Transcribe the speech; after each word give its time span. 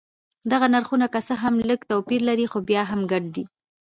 دغه 0.51 0.67
نرخونه 0.73 1.05
که 1.13 1.19
څه 1.27 1.33
هم 1.43 1.55
لږ 1.69 1.79
توپیر 1.91 2.21
لري 2.29 2.45
خو 2.51 2.59
بیا 2.69 2.83
هم 2.91 3.01
ګډ 3.11 3.23
دي. 3.35 3.43